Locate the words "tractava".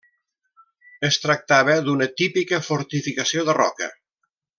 1.25-1.75